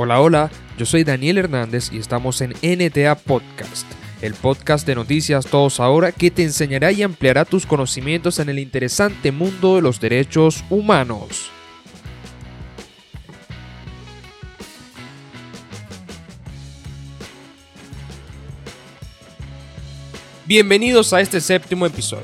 [0.00, 0.48] Hola, hola,
[0.78, 3.84] yo soy Daniel Hernández y estamos en NTA Podcast,
[4.22, 8.60] el podcast de noticias Todos Ahora que te enseñará y ampliará tus conocimientos en el
[8.60, 11.50] interesante mundo de los derechos humanos.
[20.46, 22.22] Bienvenidos a este séptimo episodio.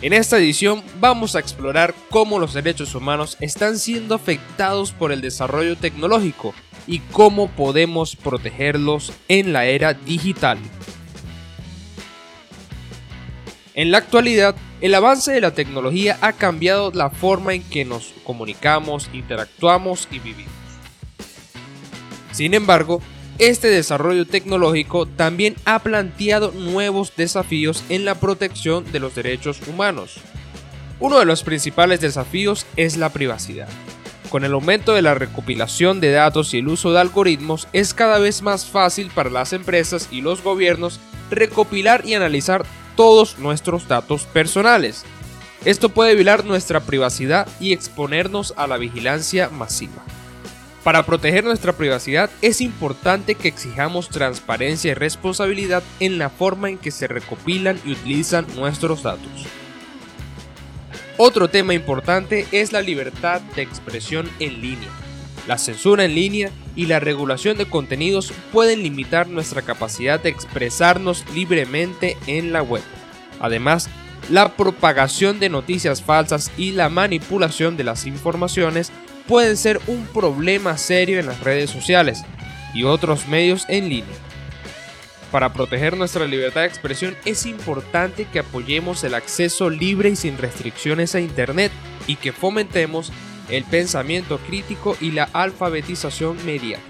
[0.00, 5.20] En esta edición vamos a explorar cómo los derechos humanos están siendo afectados por el
[5.22, 6.54] desarrollo tecnológico
[6.86, 10.58] y cómo podemos protegerlos en la era digital.
[13.74, 18.14] En la actualidad, el avance de la tecnología ha cambiado la forma en que nos
[18.24, 20.52] comunicamos, interactuamos y vivimos.
[22.32, 23.02] Sin embargo,
[23.38, 30.16] este desarrollo tecnológico también ha planteado nuevos desafíos en la protección de los derechos humanos.
[31.00, 33.68] Uno de los principales desafíos es la privacidad.
[34.30, 38.18] Con el aumento de la recopilación de datos y el uso de algoritmos, es cada
[38.18, 42.64] vez más fácil para las empresas y los gobiernos recopilar y analizar
[42.96, 45.04] todos nuestros datos personales.
[45.64, 50.02] Esto puede violar nuestra privacidad y exponernos a la vigilancia masiva.
[50.82, 56.78] Para proteger nuestra privacidad es importante que exijamos transparencia y responsabilidad en la forma en
[56.78, 59.46] que se recopilan y utilizan nuestros datos.
[61.18, 64.90] Otro tema importante es la libertad de expresión en línea.
[65.48, 71.24] La censura en línea y la regulación de contenidos pueden limitar nuestra capacidad de expresarnos
[71.34, 72.82] libremente en la web.
[73.40, 73.88] Además,
[74.28, 78.92] la propagación de noticias falsas y la manipulación de las informaciones
[79.26, 82.24] pueden ser un problema serio en las redes sociales
[82.74, 84.16] y otros medios en línea.
[85.30, 90.38] Para proteger nuestra libertad de expresión es importante que apoyemos el acceso libre y sin
[90.38, 91.72] restricciones a Internet
[92.06, 93.12] y que fomentemos
[93.50, 96.88] el pensamiento crítico y la alfabetización mediática.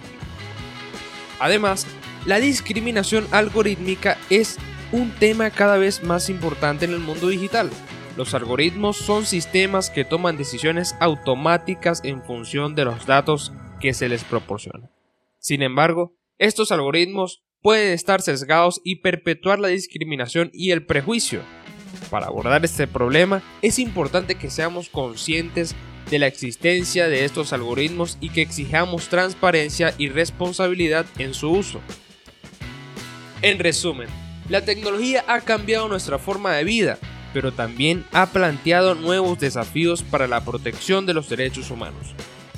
[1.39, 1.87] Además,
[2.25, 4.59] la discriminación algorítmica es
[4.93, 7.71] un tema cada vez más importante en el mundo digital.
[8.17, 14.09] Los algoritmos son sistemas que toman decisiones automáticas en función de los datos que se
[14.09, 14.91] les proporcionan.
[15.39, 21.41] Sin embargo, estos algoritmos pueden estar sesgados y perpetuar la discriminación y el prejuicio.
[22.11, 25.75] Para abordar este problema es importante que seamos conscientes
[26.09, 31.81] de la existencia de estos algoritmos y que exijamos transparencia y responsabilidad en su uso.
[33.43, 34.07] En resumen,
[34.49, 37.01] la tecnología ha cambiado nuestra forma de vida,
[37.35, 42.15] pero también ha planteado nuevos desafíos para la protección de los derechos humanos.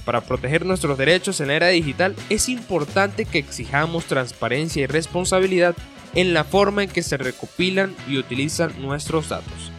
[0.08, 5.76] Para proteger nuestros derechos en la era digital es importante que exijamos transparencia y responsabilidad
[6.14, 9.70] en la forma en que se recopilan y utilizan nuestros datos,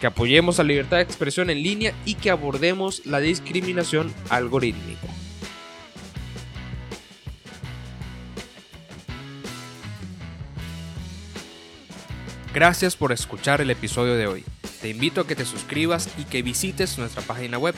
[0.00, 5.06] que apoyemos la libertad de expresión en línea y que abordemos la discriminación algorítmica.
[12.52, 14.44] Gracias por escuchar el episodio de hoy.
[14.80, 17.76] Te invito a que te suscribas y que visites nuestra página web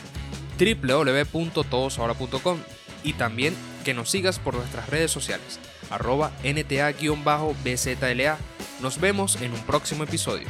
[0.58, 2.58] www.todosahora.com
[3.04, 3.54] y también
[3.84, 5.58] que nos sigas por nuestras redes sociales
[5.90, 8.38] arroba nta-bzla.
[8.80, 10.46] Nos vemos en un próximo episodio.